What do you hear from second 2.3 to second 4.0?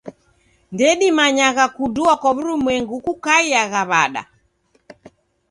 w'urumwengu kukaiagha